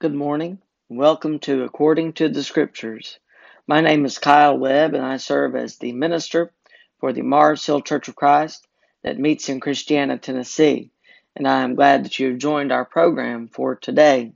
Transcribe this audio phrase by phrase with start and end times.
[0.00, 0.60] Good morning.
[0.88, 3.18] Welcome to According to the Scriptures.
[3.66, 6.52] My name is Kyle Webb, and I serve as the minister
[7.00, 8.64] for the Mars Hill Church of Christ
[9.02, 10.92] that meets in Christiana, Tennessee.
[11.34, 14.34] And I am glad that you have joined our program for today.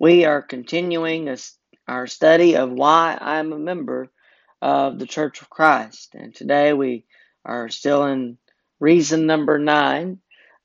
[0.00, 1.32] We are continuing
[1.86, 4.10] our study of why I am a member
[4.60, 6.16] of the Church of Christ.
[6.16, 7.04] And today we
[7.44, 8.38] are still in
[8.80, 10.18] reason number nine.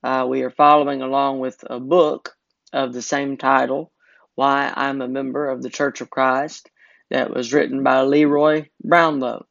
[0.04, 2.36] Uh, we are following along with a book
[2.74, 3.92] of the same title,
[4.36, 6.70] Why I'm a Member of the Church of Christ,
[7.10, 9.46] that was written by Leroy Brownlow.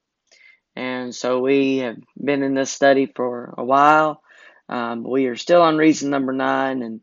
[0.76, 4.22] And so we have been in this study for a while.
[4.68, 7.00] Um, we are still on reason number nine, and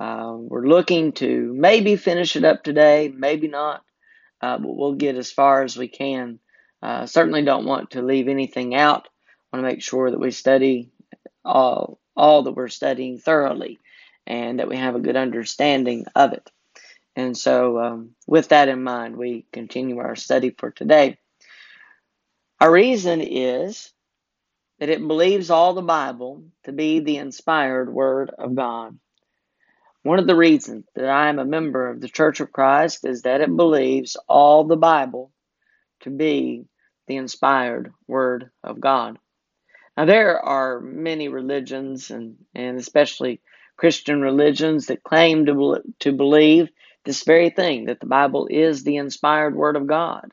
[0.00, 3.84] uh, we're looking to maybe finish it up today, maybe not,
[4.40, 6.40] uh, but we'll get as far as we can.
[6.82, 9.08] Uh, certainly don't want to leave anything out.
[9.52, 10.90] Want to make sure that we study
[11.44, 13.78] all all that we're studying thoroughly
[14.26, 16.50] and that we have a good understanding of it.
[17.14, 21.18] And so, um, with that in mind, we continue our study for today.
[22.60, 23.92] Our reason is
[24.78, 28.98] that it believes all the Bible to be the inspired Word of God.
[30.02, 33.22] One of the reasons that I am a member of the Church of Christ is
[33.22, 35.30] that it believes all the Bible
[36.00, 36.64] to be
[37.06, 39.18] the inspired Word of God.
[39.96, 43.40] Now, there are many religions, and, and especially
[43.82, 46.68] Christian religions that claim to, to believe
[47.04, 50.30] this very thing that the Bible is the inspired Word of God.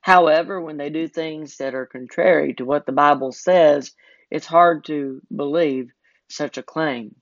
[0.00, 3.92] However, when they do things that are contrary to what the Bible says,
[4.30, 5.90] it's hard to believe
[6.30, 7.16] such a claim.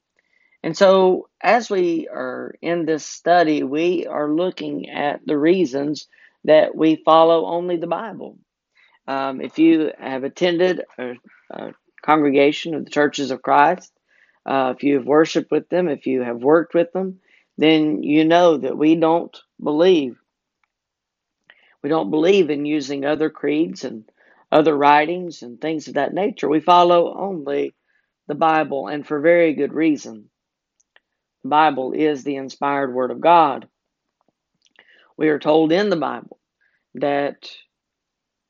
[0.62, 6.06] And so, as we are in this study, we are looking at the reasons
[6.44, 8.38] that we follow only the Bible.
[9.08, 11.14] Um, if you have attended a,
[11.50, 13.92] a congregation of the churches of Christ,
[14.48, 17.20] uh, if you have worshiped with them, if you have worked with them,
[17.59, 20.19] then you know that we don't believe.
[21.82, 24.10] We don't believe in using other creeds and
[24.50, 26.48] other writings and things of that nature.
[26.48, 27.75] We follow only
[28.26, 30.31] the Bible, and for very good reason.
[31.42, 33.69] The Bible is the inspired Word of God.
[35.19, 36.38] We are told in the Bible
[36.94, 37.50] that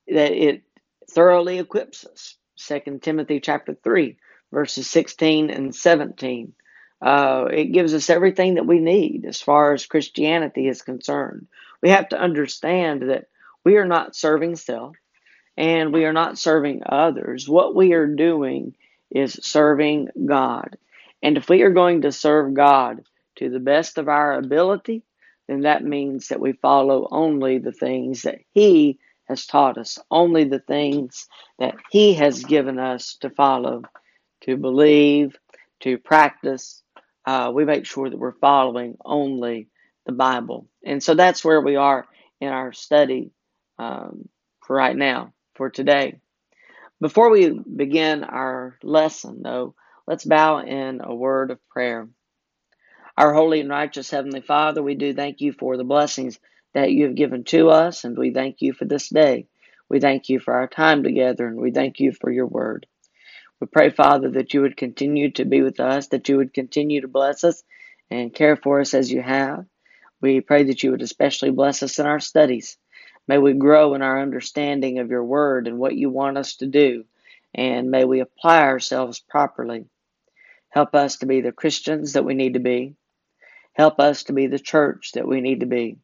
[0.07, 0.63] that it
[1.11, 2.37] thoroughly equips us.
[2.55, 4.17] Second Timothy chapter three
[4.53, 6.53] verses 16 and 17.
[7.01, 11.47] Uh, it gives us everything that we need as far as Christianity is concerned.
[11.83, 13.27] We have to understand that
[13.65, 14.97] we are not serving self
[15.57, 17.49] and we are not serving others.
[17.49, 18.75] What we are doing
[19.11, 20.77] is serving God.
[21.23, 23.05] And if we are going to serve God
[23.37, 25.03] to the best of our ability,
[25.49, 28.99] then that means that we follow only the things that He
[29.29, 31.27] has taught us, only the things
[31.59, 33.83] that He has given us to follow
[34.43, 35.37] to believe,
[35.81, 36.83] to practice.
[37.27, 39.69] Uh, we make sure that we're following only
[40.07, 40.67] the Bible.
[40.85, 42.07] And so that's where we are
[42.41, 43.31] in our study
[43.79, 44.29] um,
[44.67, 46.21] for right now, for today.
[47.01, 49.75] Before we begin our lesson, though,
[50.07, 52.09] let's bow in a word of prayer.
[53.17, 56.39] Our holy and righteous Heavenly Father, we do thank you for the blessings
[56.75, 59.47] that you have given to us, and we thank you for this day.
[59.89, 62.87] We thank you for our time together, and we thank you for your word.
[63.61, 67.01] We pray, Father, that you would continue to be with us, that you would continue
[67.01, 67.63] to bless us
[68.11, 69.67] and care for us as you have.
[70.21, 72.77] We pray that you would especially bless us in our studies.
[73.27, 76.67] May we grow in our understanding of your word and what you want us to
[76.67, 77.05] do,
[77.55, 79.87] and may we apply ourselves properly.
[80.71, 82.95] Help us to be the Christians that we need to be.
[83.75, 85.99] Help us to be the church that we need to be.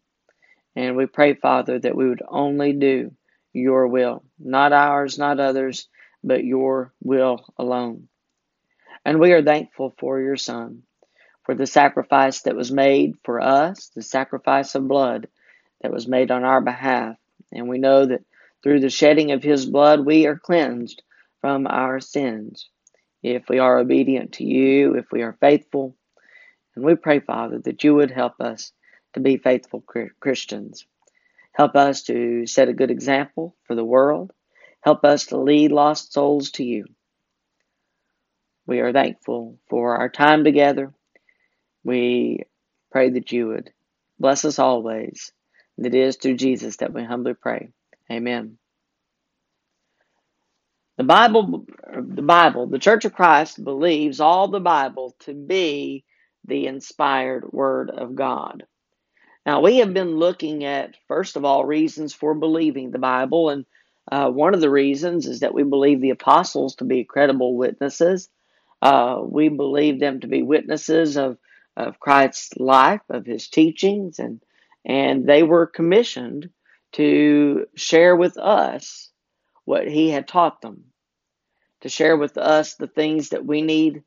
[0.76, 3.12] And we pray, Father, that we would only do
[3.52, 5.88] your will, not ours, not others,
[6.24, 8.08] but your will alone.
[9.04, 10.82] And we are thankful for your Son,
[11.44, 15.28] for the sacrifice that was made for us, the sacrifice of blood
[15.82, 17.16] that was made on our behalf.
[17.52, 18.24] And we know that
[18.62, 21.02] through the shedding of his blood, we are cleansed
[21.42, 22.70] from our sins.
[23.22, 25.94] If we are obedient to you, if we are faithful,
[26.74, 28.72] and we pray, Father, that you would help us
[29.12, 29.84] to be faithful
[30.18, 30.86] Christians.
[31.52, 34.32] Help us to set a good example for the world
[34.84, 36.84] Help us to lead lost souls to you.
[38.66, 40.92] We are thankful for our time together.
[41.82, 42.44] We
[42.92, 43.70] pray that you would
[44.19, 45.32] bless us always.
[45.78, 47.70] And it is through Jesus that we humbly pray.
[48.12, 48.58] Amen.
[50.98, 56.04] The Bible, the Bible, the Church of Christ believes all the Bible to be
[56.46, 58.64] the inspired Word of God.
[59.46, 63.64] Now, we have been looking at, first of all, reasons for believing the Bible, and
[64.10, 68.28] uh, one of the reasons is that we believe the apostles to be credible witnesses.
[68.82, 71.38] Uh, we believe them to be witnesses of,
[71.76, 74.40] of Christ's life, of his teachings, and
[74.84, 76.50] and they were commissioned
[76.92, 79.10] to share with us
[79.64, 80.84] what he had taught them,
[81.80, 84.02] to share with us the things that we need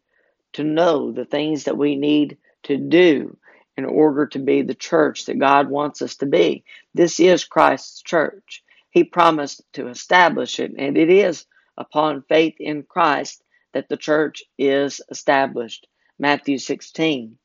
[0.54, 3.38] to know, the things that we need to do
[3.76, 6.64] in order to be the church that God wants us to be.
[6.94, 8.64] This is Christ's church.
[8.98, 11.46] He promised to establish it, and it is
[11.78, 15.86] upon faith in Christ that the church is established.
[16.18, 17.38] Matthew 16.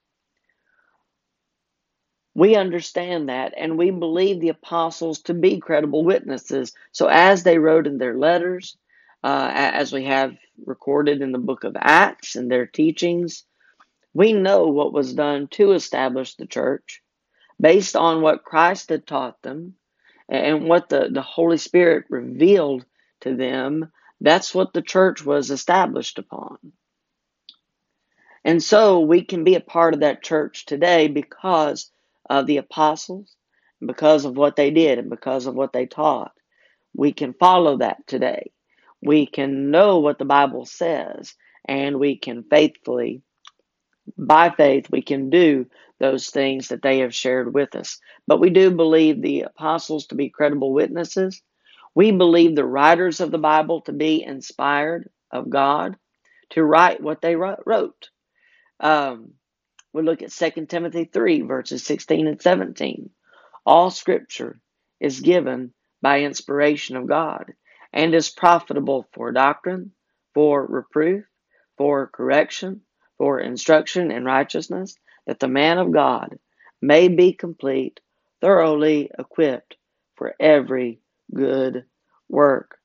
[2.35, 6.73] We understand that and we believe the apostles to be credible witnesses.
[6.91, 8.79] So, as they wrote in their letters,
[9.23, 10.35] uh, as we have
[10.65, 13.45] recorded in the book of Acts and their teachings,
[14.15, 17.03] we know what was done to establish the church
[17.61, 19.75] based on what Christ had taught them
[20.33, 22.87] and what the, the Holy Spirit revealed
[23.23, 23.93] to them.
[24.21, 26.59] That's what the church was established upon.
[28.45, 31.91] And so we can be a part of that church today because
[32.31, 33.37] of the apostles,
[33.87, 36.33] because of what they did, and because of what they taught.
[36.95, 38.53] We can follow that today.
[39.03, 41.35] We can know what the Bible says,
[41.67, 43.23] and we can faithfully,
[44.17, 45.67] by faith, we can do
[45.99, 48.01] those things that they have shared with us.
[48.27, 51.41] But we do believe the apostles to be credible witnesses.
[51.95, 55.97] We believe the writers of the Bible to be inspired of God
[56.51, 58.11] to write what they wrote.
[58.81, 59.35] Um,
[59.93, 63.11] we look at 2 Timothy 3, verses 16 and 17.
[63.65, 64.61] All scripture
[65.01, 67.53] is given by inspiration of God
[67.93, 69.93] and is profitable for doctrine,
[70.35, 71.25] for reproof,
[71.77, 72.81] for correction,
[73.23, 74.97] for instruction in righteousness,
[75.29, 76.41] that the man of God
[76.83, 78.01] may be complete,
[78.41, 79.77] thoroughly equipped
[80.17, 80.99] for every
[81.33, 81.85] good
[82.29, 82.79] work.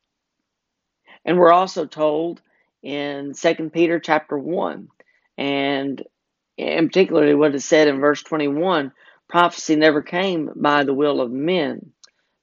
[1.26, 2.40] And we're also told
[2.84, 4.90] in 2 Peter chapter 1
[5.40, 6.04] and
[6.60, 8.92] in particularly what is said in verse 21
[9.28, 11.94] prophecy never came by the will of men,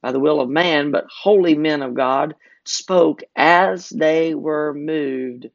[0.02, 2.35] by the will of man, but holy men of God
[2.67, 5.46] spoke as they were moved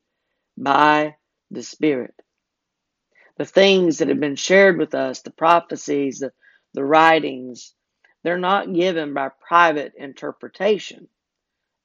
[0.57, 1.15] by
[1.51, 2.15] the Spirit.
[3.39, 6.33] The things that have been shared with us, the prophecies, the,
[6.75, 7.73] the writings,
[8.23, 11.09] they're not given by private interpretation,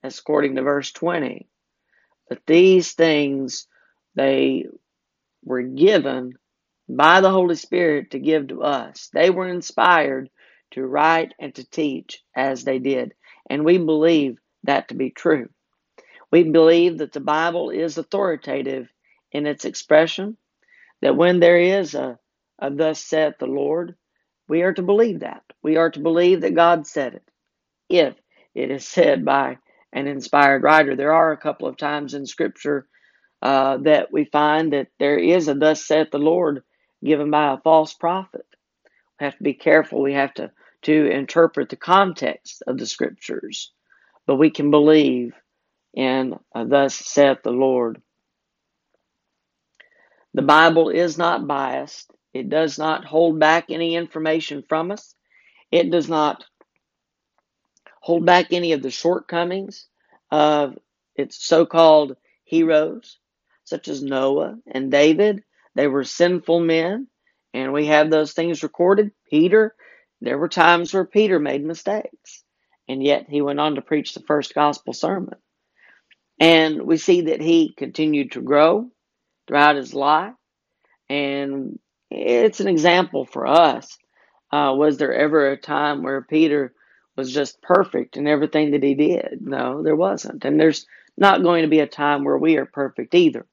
[0.04, 1.48] as according to verse 20.
[2.28, 3.68] But these things,
[4.16, 4.66] they
[5.44, 6.34] were given
[6.88, 9.10] by the Holy Spirit to give to us.
[9.14, 10.30] They were inspired
[10.72, 13.14] to write and to teach as they did.
[13.48, 15.50] And we believe that to be true.
[16.32, 18.88] We believe that the Bible is authoritative
[19.32, 20.36] in its expression,
[21.04, 22.18] that when there is a,
[22.60, 23.96] a thus saith the Lord,
[24.48, 25.44] we are to believe that.
[25.62, 27.24] We are to believe that God said it.
[27.88, 28.16] If
[28.54, 29.58] it is said by
[29.92, 32.88] an inspired writer, there are a couple of times in Scripture
[33.42, 36.62] uh, that we find that there is a thus saith the Lord
[37.04, 38.46] given by a false prophet.
[39.20, 40.02] We have to be careful.
[40.02, 40.50] We have to,
[40.82, 43.72] to interpret the context of the scriptures.
[44.26, 45.34] But we can believe
[45.94, 48.02] in thus saith the Lord.
[50.34, 52.12] The Bible is not biased.
[52.34, 55.14] It does not hold back any information from us.
[55.72, 56.44] It does not
[58.02, 59.86] hold back any of the shortcomings
[60.30, 60.78] of
[61.16, 63.18] its so called heroes,
[63.64, 65.44] such as Noah and David
[65.76, 67.08] they were sinful men,
[67.54, 69.12] and we have those things recorded.
[69.30, 69.74] Peter,
[70.20, 72.44] there were times where Peter made mistakes,
[72.88, 75.36] and yet he went on to preach the first gospel sermon.
[76.40, 78.90] And we see that he continued to grow
[79.46, 80.34] throughout his life,
[81.08, 81.78] and
[82.10, 83.98] it's an example for us.
[84.52, 86.72] Uh, was there ever a time where Peter
[87.16, 89.38] was just perfect in everything that he did?
[89.40, 90.44] No, there wasn't.
[90.44, 90.86] And there's
[91.16, 93.46] not going to be a time where we are perfect either.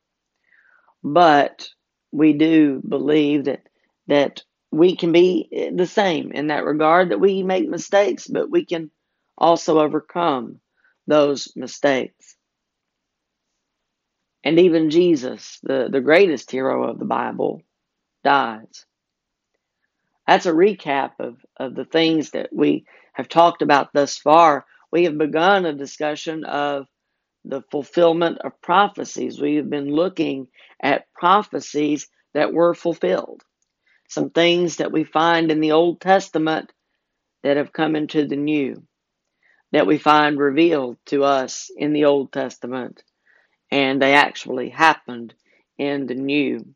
[1.03, 1.67] But
[2.11, 3.63] we do believe that
[4.07, 8.65] that we can be the same in that regard that we make mistakes but we
[8.65, 8.91] can
[9.37, 10.59] also overcome
[11.07, 12.35] those mistakes
[14.43, 17.61] and even jesus the, the greatest hero of the bible
[18.23, 18.85] dies
[20.27, 25.05] that's a recap of, of the things that we have talked about thus far we
[25.05, 26.85] have begun a discussion of
[27.45, 29.41] the fulfillment of prophecies.
[29.41, 30.47] We have been looking
[30.81, 33.41] at prophecies that were fulfilled.
[34.09, 36.71] Some things that we find in the Old Testament
[37.43, 38.83] that have come into the New,
[39.71, 43.03] that we find revealed to us in the Old Testament,
[43.71, 45.33] and they actually happened
[45.77, 46.75] in the New.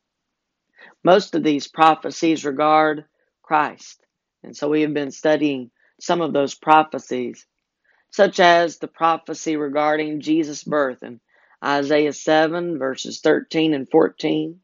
[1.03, 3.05] Most of these prophecies regard
[3.43, 4.03] Christ,
[4.43, 7.45] and so we have been studying some of those prophecies
[8.15, 11.19] such as the prophecy regarding Jesus' birth in
[11.63, 14.61] Isaiah 7, verses 13 and 14,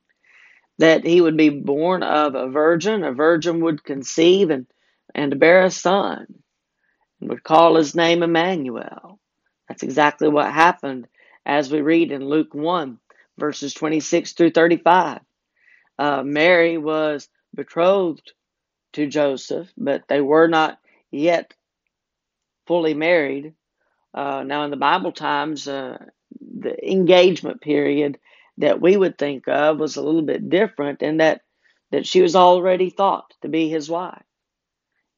[0.77, 3.03] that he would be born of a virgin.
[3.03, 4.67] A virgin would conceive and,
[5.13, 6.27] and bear a son
[7.19, 9.19] and would call his name Emmanuel.
[9.67, 11.07] That's exactly what happened
[11.45, 12.99] as we read in Luke 1,
[13.37, 15.21] verses 26 through 35.
[15.99, 18.33] Uh, Mary was betrothed
[18.93, 20.79] to Joseph, but they were not
[21.11, 21.53] yet
[22.67, 23.53] fully married.
[24.13, 25.97] Uh, now, in the Bible times, uh,
[26.41, 28.19] the engagement period
[28.57, 31.41] that we would think of was a little bit different in that,
[31.91, 34.23] that she was already thought to be his wife.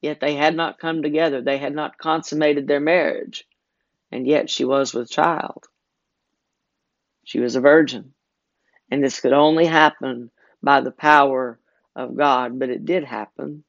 [0.01, 3.46] Yet they had not come together, they had not consummated their marriage,
[4.12, 5.65] and yet she was with child.
[7.24, 8.13] She was a virgin.
[8.92, 11.60] And this could only happen by the power
[11.96, 13.63] of God, but it did happen.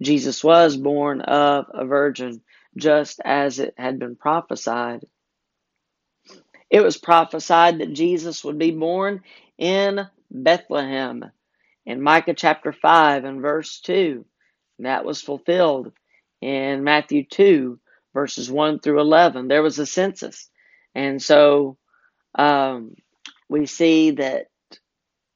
[0.00, 2.42] Jesus was born of a virgin,
[2.76, 5.04] just as it had been prophesied.
[6.70, 9.22] It was prophesied that Jesus would be born
[9.56, 11.24] in Bethlehem
[11.86, 14.24] in Micah chapter 5 and verse 2.
[14.80, 15.92] That was fulfilled
[16.40, 17.80] in Matthew 2,
[18.12, 19.48] verses 1 through 11.
[19.48, 20.48] There was a census.
[20.94, 21.78] And so
[22.38, 22.94] um,
[23.50, 24.46] we see that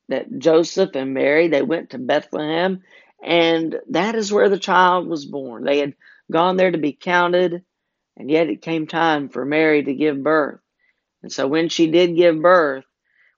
[0.09, 2.83] that Joseph and Mary they went to Bethlehem
[3.23, 5.65] and that is where the child was born.
[5.65, 5.95] They had
[6.31, 7.65] gone there to be counted
[8.17, 10.61] and yet it came time for Mary to give birth.
[11.23, 12.85] And so when she did give birth,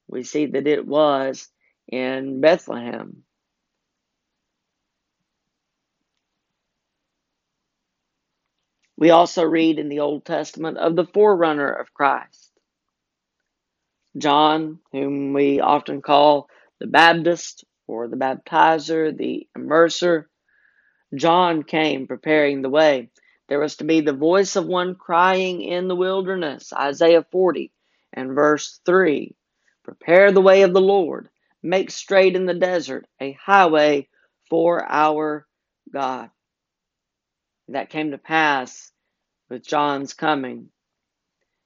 [0.08, 1.48] we see that it was
[1.88, 3.24] in Bethlehem.
[8.96, 12.53] We also read in the Old Testament of the forerunner of Christ.
[14.16, 16.48] John, whom we often call
[16.80, 20.26] the Baptist or the baptizer, the immerser.
[21.14, 23.10] John came preparing the way.
[23.48, 27.72] There was to be the voice of one crying in the wilderness, Isaiah 40
[28.12, 29.34] and verse 3.
[29.82, 31.28] Prepare the way of the Lord,
[31.62, 34.08] make straight in the desert a highway
[34.48, 35.46] for our
[35.92, 36.30] God.
[37.68, 38.92] That came to pass
[39.50, 40.70] with John's coming.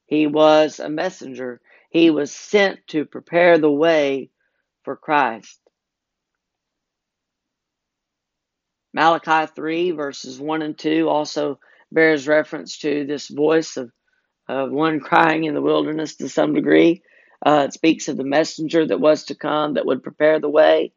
[0.07, 1.61] He was a messenger.
[1.91, 4.31] He was sent to prepare the way
[4.85, 5.59] for Christ.
[8.93, 11.59] Malachi 3, verses 1 and 2, also
[11.93, 13.91] bears reference to this voice of,
[14.49, 17.03] of one crying in the wilderness to some degree.
[17.45, 20.93] Uh, it speaks of the messenger that was to come that would prepare the way.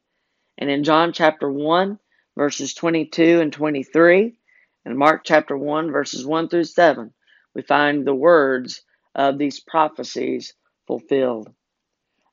[0.58, 2.00] And in John chapter 1,
[2.38, 4.34] verses 22 and 23,
[4.86, 7.14] and Mark chapter 1, verses 1 through 7,
[7.54, 8.82] we find the words
[9.14, 10.54] of these prophecies
[10.92, 11.50] fulfilled.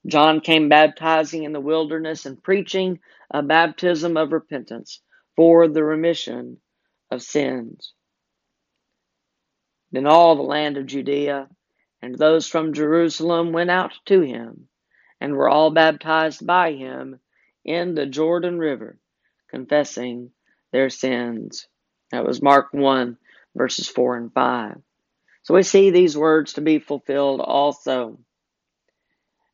[0.05, 2.99] John came baptizing in the wilderness and preaching
[3.31, 5.01] a baptism of repentance
[5.37, 6.59] for the remission
[7.09, 7.93] of sins.
[9.93, 11.49] Then all the land of Judea
[12.03, 14.67] and those from Jerusalem went out to him
[15.21, 17.21] and were all baptized by him
[17.65, 18.99] in the Jordan River,
[19.51, 20.33] confessing
[20.73, 21.69] their sins.
[22.11, 23.19] That was Mark 1,
[23.55, 24.79] verses 4 and 5.
[25.45, 28.19] So we see these words to be fulfilled also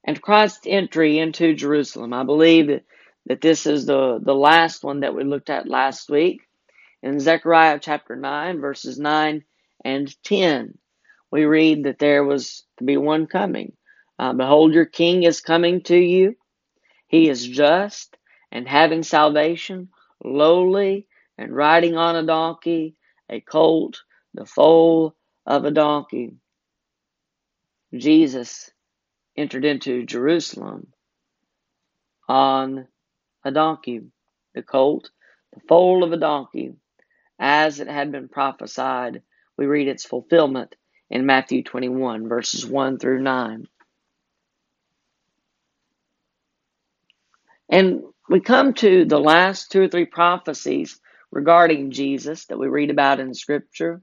[0.04, 2.12] and Christ's entry into Jerusalem.
[2.12, 2.84] I believe that,
[3.40, 6.42] this is the, the last one that we looked at last week.
[7.02, 9.44] In Zechariah chapter 9, verses 9
[9.84, 10.78] and 10,
[11.30, 13.72] we read that there was to be one coming.
[14.18, 16.36] Uh, Behold, your king is coming to you.
[17.06, 18.16] He is just
[18.52, 19.88] and having salvation,
[20.22, 21.06] lowly
[21.38, 22.96] and riding on a donkey,
[23.30, 24.02] a colt,
[24.34, 25.14] the foal
[25.46, 26.32] of a donkey.
[27.94, 28.70] Jesus
[29.36, 30.88] entered into Jerusalem
[32.28, 32.86] on
[33.44, 34.02] a donkey,
[34.54, 35.10] the colt,
[35.52, 36.74] the foal of a donkey,
[37.38, 39.22] as it had been prophesied.
[39.56, 40.74] We read its fulfillment
[41.10, 43.66] in Matthew 21, verses 1 through 9.
[47.68, 50.98] And we come to the last two or three prophecies
[51.30, 54.00] regarding Jesus that we read about in Scripture.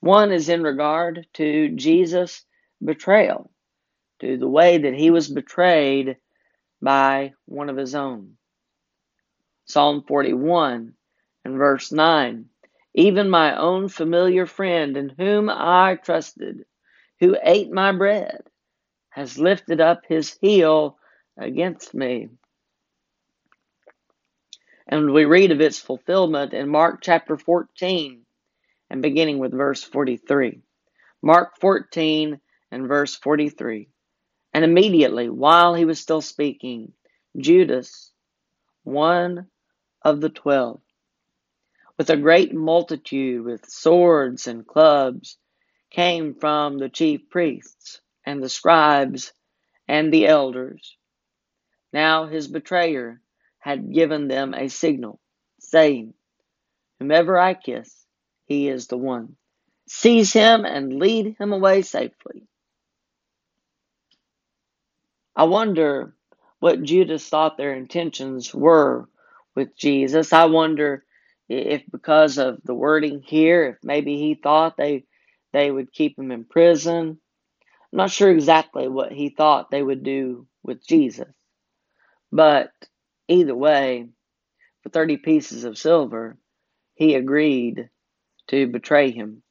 [0.00, 2.44] One is in regard to Jesus'
[2.82, 3.50] betrayal
[4.20, 6.16] to the way that he was betrayed
[6.80, 8.36] by one of his own.
[9.66, 10.94] Psalm 41
[11.44, 12.46] and verse 9
[12.94, 16.64] Even my own familiar friend in whom I trusted,
[17.20, 18.42] who ate my bread,
[19.10, 20.98] has lifted up his heel
[21.36, 22.28] against me.
[24.86, 28.22] And we read of its fulfillment in Mark chapter 14
[28.90, 30.62] and beginning with verse 43.
[31.22, 32.40] Mark 14
[32.72, 33.89] and verse 43.
[34.52, 36.92] And immediately, while he was still speaking,
[37.38, 38.12] Judas,
[38.84, 39.48] one
[40.02, 40.80] of the twelve,
[41.98, 45.38] with a great multitude with swords and clubs,
[45.90, 49.32] came from the chief priests and the scribes
[49.88, 50.96] and the elders.
[51.92, 53.20] Now his betrayer
[53.58, 55.20] had given them a signal,
[55.60, 56.14] saying,
[57.00, 58.06] Whomever I kiss,
[58.46, 59.36] he is the one.
[59.88, 62.48] Seize him and lead him away safely.
[65.36, 66.14] I wonder
[66.60, 69.08] what Judas thought their intentions were
[69.54, 70.32] with Jesus.
[70.32, 71.04] I wonder
[71.48, 75.04] if because of the wording here, if maybe he thought they
[75.52, 77.18] they would keep him in prison.
[77.92, 81.28] I'm not sure exactly what he thought they would do with Jesus.
[82.32, 82.72] But
[83.28, 84.08] either way,
[84.82, 86.38] for 30 pieces of silver,
[86.94, 87.90] he agreed
[88.48, 89.42] to betray him.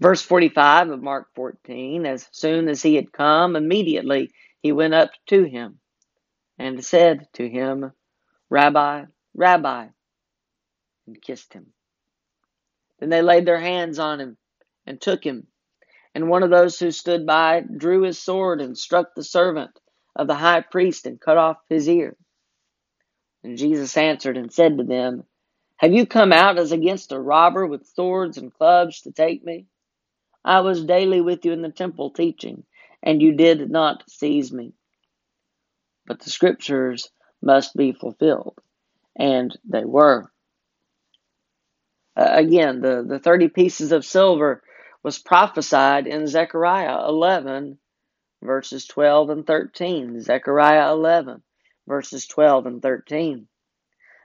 [0.00, 4.30] Verse 45 of Mark 14 As soon as he had come, immediately
[4.62, 5.80] he went up to him
[6.58, 7.92] and said to him,
[8.48, 9.86] Rabbi, Rabbi,
[11.06, 11.72] and kissed him.
[13.00, 14.36] Then they laid their hands on him
[14.86, 15.48] and took him.
[16.14, 19.70] And one of those who stood by drew his sword and struck the servant
[20.16, 22.16] of the high priest and cut off his ear.
[23.44, 25.24] And Jesus answered and said to them,
[25.76, 29.66] Have you come out as against a robber with swords and clubs to take me?
[30.44, 32.64] I was daily with you in the temple teaching,
[33.02, 34.74] and you did not seize me.
[36.06, 37.10] But the scriptures
[37.42, 38.58] must be fulfilled,
[39.18, 40.30] and they were.
[42.16, 44.62] Uh, again, the, the 30 pieces of silver
[45.02, 47.78] was prophesied in Zechariah 11,
[48.42, 50.20] verses 12 and 13.
[50.20, 51.42] Zechariah 11,
[51.86, 53.46] verses 12 and 13.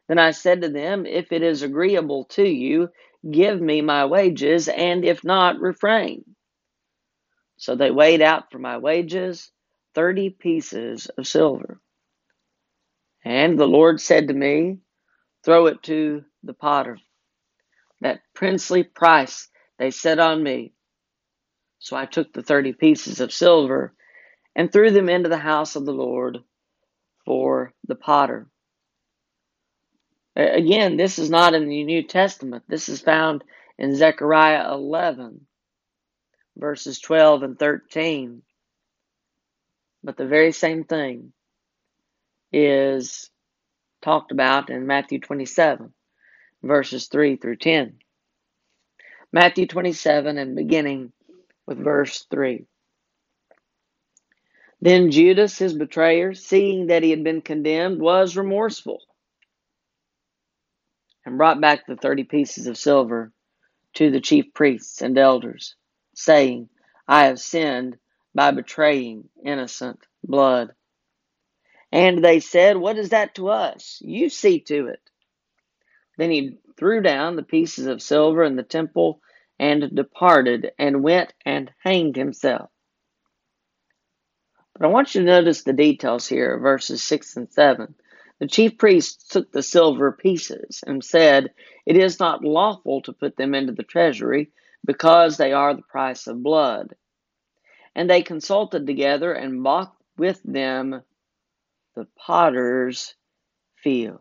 [0.08, 2.90] Then I said to them, If it is agreeable to you,
[3.30, 6.26] give me my wages, and if not, refrain.
[7.58, 9.52] So they weighed out for my wages
[9.96, 11.82] thirty pieces of silver.
[13.26, 14.80] And the Lord said to me,
[15.46, 16.98] Throw it to the potter
[18.02, 20.74] that princely price they set on me.
[21.80, 23.94] So I took the thirty pieces of silver
[24.56, 26.40] and threw them into the house of the Lord
[27.26, 28.48] for the potter.
[30.36, 32.64] Again, this is not in the New Testament.
[32.68, 33.44] This is found
[33.78, 35.46] in Zechariah 11,
[36.58, 38.42] verses 12 and 13.
[40.04, 41.34] But the very same thing
[42.52, 43.30] is
[44.02, 45.94] talked about in Matthew 27
[46.64, 48.00] verses 3 through 10.
[49.32, 51.12] Matthew 27 and beginning
[51.68, 52.66] with verse 3.
[54.82, 59.02] Then Judas, his betrayer, seeing that he had been condemned, was remorseful
[61.26, 63.32] and brought back the thirty pieces of silver
[63.96, 65.76] to the chief priests and elders,
[66.16, 66.70] saying,
[67.08, 67.98] I have sinned
[68.34, 70.74] by betraying innocent blood.
[71.92, 74.00] And they said, What is that to us?
[74.04, 75.02] You see to it.
[76.18, 79.22] Then he threw down the pieces of silver in the temple
[79.60, 82.70] and departed and went and hanged himself.
[84.74, 87.94] But I want you to notice the details here, verses 6 and 7.
[88.44, 91.54] The chief priests took the silver pieces and said,
[91.86, 94.52] It is not lawful to put them into the treasury,
[94.86, 96.94] because they are the price of blood.
[97.96, 101.04] And they consulted together and bought with them
[101.96, 103.16] the potter's
[103.76, 104.20] field.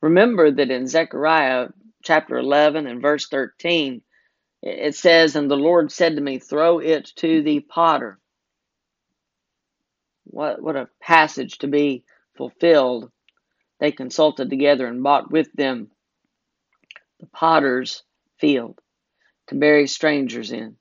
[0.00, 1.68] Remember that in Zechariah
[2.02, 4.00] chapter 11 and verse 13,
[4.62, 8.18] it says, And the Lord said to me, Throw it to the potter.
[10.36, 12.04] What, what a passage to be
[12.36, 13.10] fulfilled.
[13.80, 15.90] They consulted together and bought with them
[17.18, 18.02] the potter's
[18.38, 18.78] field
[19.46, 20.76] to bury strangers in.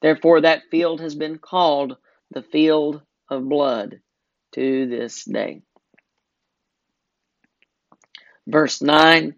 [0.00, 1.98] Therefore, that field has been called
[2.30, 4.00] the field of blood
[4.54, 5.60] to this day.
[8.46, 9.34] Verse 9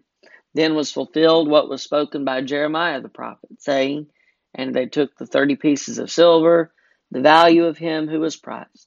[0.53, 4.07] Then was fulfilled what was spoken by Jeremiah the prophet, saying,
[4.55, 6.73] And they took the thirty pieces of silver,
[7.11, 8.86] the value of him who was priced,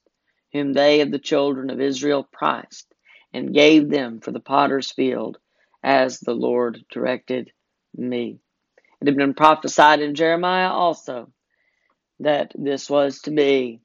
[0.52, 2.92] whom they of the children of Israel priced,
[3.32, 5.38] and gave them for the potter's field,
[5.82, 7.50] as the Lord directed
[7.96, 8.38] me.
[9.00, 11.32] It had been prophesied in Jeremiah also
[12.20, 13.80] that this was to be,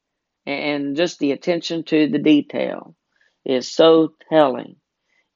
[0.45, 2.95] and just the attention to the detail
[3.45, 4.77] is so telling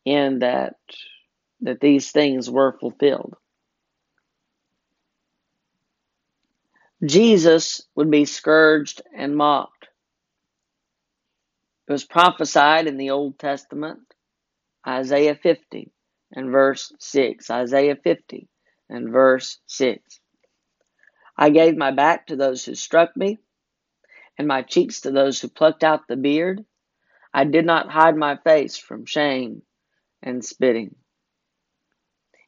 [0.06, 0.76] in that
[1.62, 3.36] that these things were fulfilled.
[7.06, 9.79] Jesus would be scourged and mocked.
[11.90, 14.14] It was prophesied in the Old Testament,
[14.88, 15.92] Isaiah 50
[16.32, 17.50] and verse 6.
[17.50, 18.48] Isaiah 50
[18.90, 20.20] and verse 6.
[21.36, 23.40] I gave my back to those who struck me,
[24.38, 26.64] and my cheeks to those who plucked out the beard.
[27.34, 29.64] I did not hide my face from shame
[30.22, 30.94] and spitting.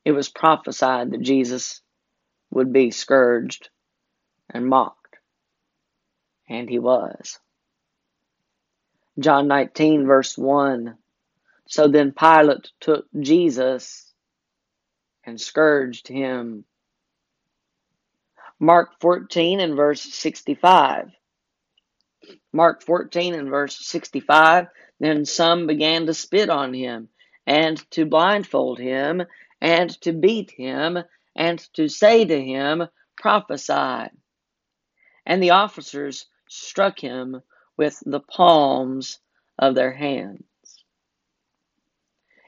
[0.05, 1.81] It was prophesied that Jesus
[2.51, 3.69] would be scourged
[4.51, 5.15] and mocked,
[6.47, 7.39] and he was.
[9.19, 10.97] John 19, verse 1.
[11.67, 14.11] So then Pilate took Jesus
[15.23, 16.65] and scourged him.
[18.59, 21.11] Mark 14 and verse 65.
[22.53, 24.67] Mark 14 and verse 65.
[24.99, 27.09] Then some began to spit on him,
[27.47, 29.23] and to blindfold him,
[29.59, 30.99] and to beat him,
[31.35, 34.11] and to say to him, Prophesy.
[35.25, 37.41] And the officers struck him
[37.77, 39.19] with the palms
[39.59, 40.43] of their hands.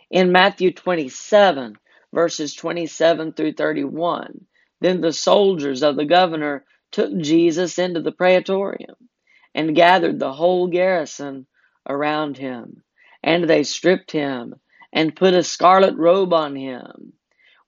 [0.09, 1.77] In Matthew 27,
[2.13, 4.45] verses 27 through 31,
[4.79, 8.95] then the soldiers of the governor took Jesus into the praetorium
[9.55, 11.47] and gathered the whole garrison
[11.89, 12.83] around him.
[13.23, 14.55] And they stripped him
[14.93, 17.13] and put a scarlet robe on him.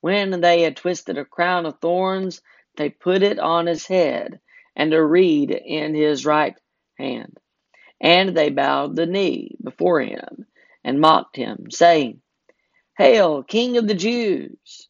[0.02, 2.42] When they had twisted a crown of thorns,
[2.78, 4.40] they put it on his head
[4.76, 6.56] and a reed in his right
[6.98, 7.38] hand.
[8.02, 10.46] And they bowed the knee before him
[10.84, 12.22] and mocked him, saying,
[12.98, 14.90] Hail, King of the Jews!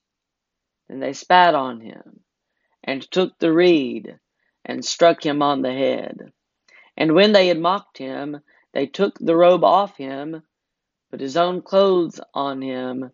[0.88, 2.22] Then they spat on him
[2.84, 4.20] and took the reed
[4.64, 6.32] and struck him on the head.
[6.98, 8.42] And when they had mocked him,
[8.74, 10.44] they took the robe off him,
[11.12, 13.12] put his own clothes on him,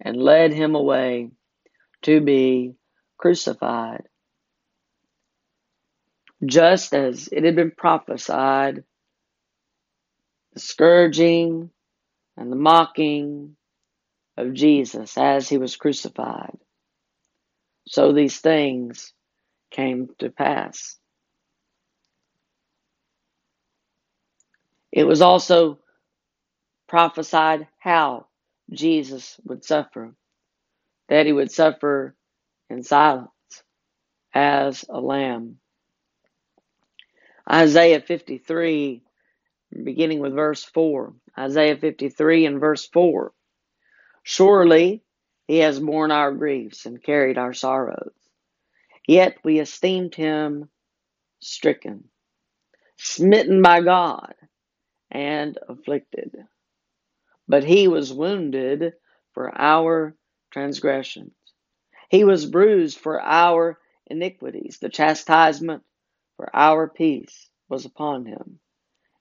[0.00, 1.30] and led him away
[2.02, 2.74] to be
[3.18, 4.08] crucified.
[6.44, 8.84] Just as it had been prophesied,
[10.54, 11.70] the scourging
[12.36, 13.56] and the mocking
[14.36, 16.58] of Jesus as he was crucified.
[17.88, 19.12] So these things
[19.70, 20.98] came to pass.
[24.92, 25.80] It was also
[26.88, 28.26] prophesied how
[28.72, 30.14] Jesus would suffer,
[31.08, 32.16] that he would suffer
[32.70, 33.30] in silence
[34.34, 35.58] as a lamb.
[37.50, 39.02] Isaiah 53,
[39.82, 41.14] beginning with verse 4.
[41.38, 43.32] Isaiah 53 and verse 4.
[44.22, 45.02] Surely
[45.46, 48.12] he has borne our griefs and carried our sorrows.
[49.06, 50.70] Yet we esteemed him
[51.40, 52.04] stricken,
[52.96, 54.34] smitten by God
[55.10, 56.34] and afflicted.
[57.46, 58.94] But he was wounded
[59.34, 60.16] for our
[60.52, 61.34] transgressions,
[62.10, 64.78] he was bruised for our iniquities.
[64.80, 65.82] The chastisement
[66.36, 68.60] for our peace was upon him,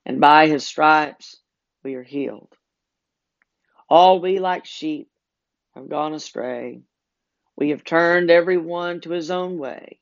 [0.05, 1.37] and by his stripes
[1.83, 2.53] we are healed.
[3.89, 5.09] All we like sheep
[5.75, 6.81] have gone astray.
[7.55, 9.99] We have turned every one to his own way,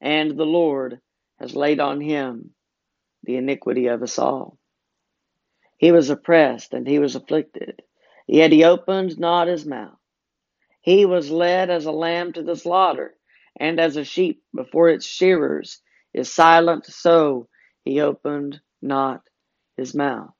[0.00, 1.00] and the Lord
[1.38, 2.50] has laid on him
[3.22, 4.58] the iniquity of us all.
[5.76, 7.82] He was oppressed and he was afflicted,
[8.26, 9.98] yet he opened not his mouth.
[10.80, 13.14] He was led as a lamb to the slaughter,
[13.58, 15.80] and as a sheep before its shearers
[16.12, 17.48] is silent, so
[17.84, 19.22] he opened not
[19.78, 20.30] his mouth.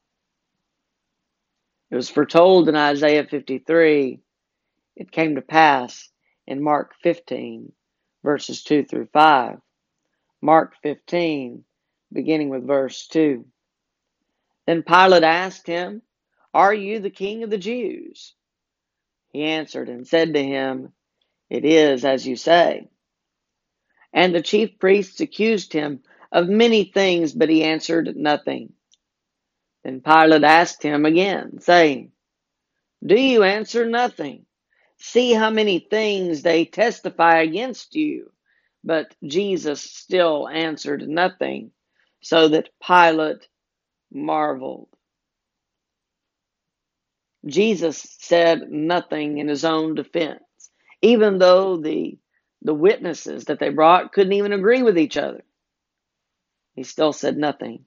[1.90, 4.20] It was foretold in Isaiah 53.
[4.96, 6.10] It came to pass
[6.46, 7.72] in Mark 15,
[8.22, 9.58] verses 2 through 5.
[10.42, 11.64] Mark 15,
[12.12, 13.46] beginning with verse 2.
[14.66, 16.02] Then Pilate asked him,
[16.52, 18.34] Are you the king of the Jews?
[19.32, 20.92] He answered and said to him,
[21.50, 22.88] It is as you say.
[24.12, 28.72] And the chief priests accused him of many things, but he answered nothing.
[29.84, 32.12] Then Pilate asked him again, saying,
[33.06, 34.46] Do you answer nothing?
[34.98, 38.32] See how many things they testify against you.
[38.84, 41.72] But Jesus still answered nothing,
[42.22, 43.48] so that Pilate
[44.12, 44.88] marveled.
[47.46, 50.42] Jesus said nothing in his own defense,
[51.02, 52.18] even though the,
[52.62, 55.42] the witnesses that they brought couldn't even agree with each other.
[56.74, 57.84] He still said nothing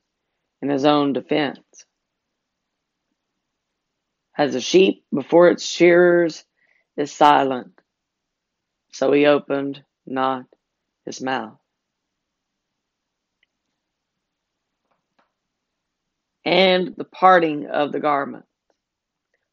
[0.62, 1.60] in his own defense.
[4.38, 6.44] As a sheep before its shearers
[6.98, 7.74] is silent,
[8.92, 10.46] so he opened not
[11.06, 11.58] his mouth.
[16.46, 18.46] And the parting of the garment.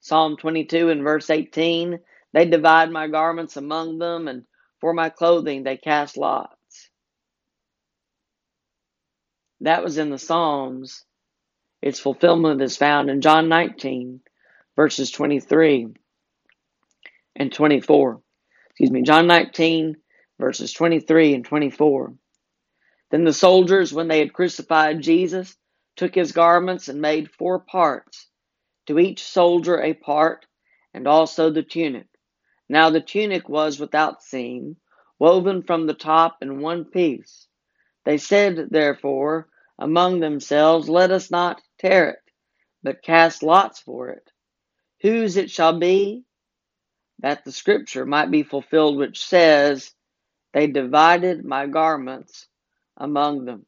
[0.00, 2.00] Psalm 22 and verse 18
[2.34, 4.44] They divide my garments among them, and
[4.80, 6.57] for my clothing they cast lots.
[9.60, 11.04] That was in the Psalms.
[11.82, 14.20] Its fulfillment is found in John 19,
[14.76, 15.88] verses 23
[17.36, 18.20] and 24.
[18.70, 19.96] Excuse me, John 19,
[20.40, 22.14] verses 23 and 24.
[23.10, 25.56] Then the soldiers, when they had crucified Jesus,
[25.96, 28.28] took his garments and made four parts,
[28.86, 30.46] to each soldier a part,
[30.94, 32.06] and also the tunic.
[32.68, 34.76] Now the tunic was without seam,
[35.18, 37.47] woven from the top in one piece.
[38.08, 42.22] They said, therefore, among themselves, Let us not tear it,
[42.82, 44.32] but cast lots for it,
[45.02, 46.24] whose it shall be,
[47.18, 49.92] that the scripture might be fulfilled, which says,
[50.54, 52.48] They divided my garments
[52.96, 53.66] among them,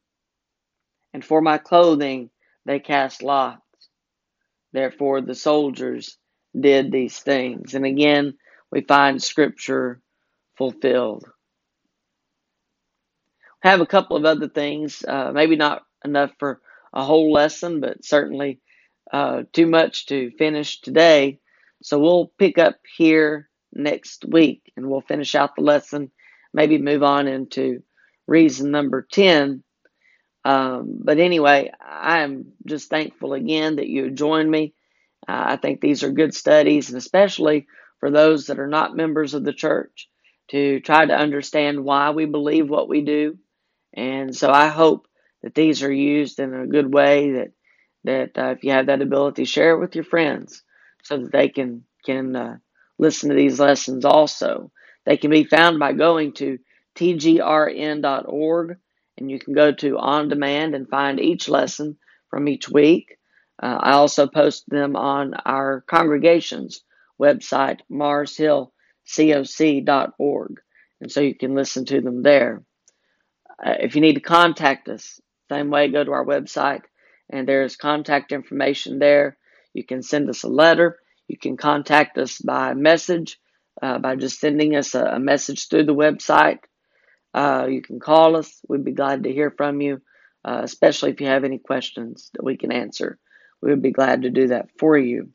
[1.13, 2.31] and for my clothing
[2.65, 3.61] they cast lots.
[4.73, 6.17] Therefore the soldiers
[6.59, 7.75] did these things.
[7.75, 8.39] And again,
[8.71, 10.01] we find scripture
[10.57, 11.29] fulfilled.
[13.61, 16.61] Have a couple of other things, uh, maybe not enough for
[16.93, 18.59] a whole lesson, but certainly
[19.11, 21.39] uh, too much to finish today.
[21.83, 26.11] So we'll pick up here next week and we'll finish out the lesson,
[26.53, 27.83] maybe move on into
[28.27, 29.63] reason number 10.
[30.43, 34.73] Um, but anyway, I am just thankful again that you joined me.
[35.27, 37.67] Uh, I think these are good studies, and especially
[37.99, 40.09] for those that are not members of the church,
[40.49, 43.37] to try to understand why we believe what we do.
[43.93, 45.07] And so I hope
[45.43, 47.31] that these are used in a good way.
[47.31, 47.51] That
[48.03, 50.63] that uh, if you have that ability, share it with your friends
[51.03, 52.57] so that they can can uh,
[52.97, 54.05] listen to these lessons.
[54.05, 54.71] Also,
[55.05, 56.59] they can be found by going to
[56.95, 58.77] tgrn.org,
[59.17, 61.97] and you can go to on demand and find each lesson
[62.29, 63.17] from each week.
[63.61, 66.83] Uh, I also post them on our congregation's
[67.21, 70.61] website, marshillcoc.org,
[71.01, 72.63] and so you can listen to them there.
[73.63, 75.19] Uh, if you need to contact us,
[75.49, 76.81] same way, go to our website
[77.29, 79.37] and there's contact information there.
[79.73, 80.99] You can send us a letter.
[81.27, 83.39] You can contact us by message
[83.81, 86.59] uh, by just sending us a, a, message through the website.
[87.33, 88.59] Uh, you can call us.
[88.67, 90.01] We'd be glad to hear from you,
[90.43, 93.17] uh, especially if you have any questions that we can answer.
[93.61, 95.29] We would be glad to do that for you.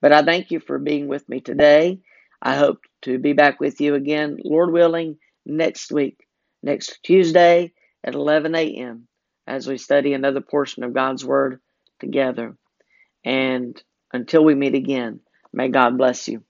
[0.00, 2.00] But I thank you for being with me today.
[2.40, 6.24] I hope to be back with you again, Lord willing, next week
[6.64, 7.72] next Tuesday
[8.02, 9.06] at 11 a.m.
[9.46, 11.60] as we study another portion of God's Word
[12.00, 12.56] together.
[13.24, 13.80] And
[14.12, 15.20] until we meet again,
[15.52, 16.42] may God bless you.